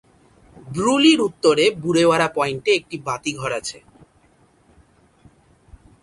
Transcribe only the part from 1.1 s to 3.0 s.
উত্তরে বুরেওয়ারা পয়েন্টে একটি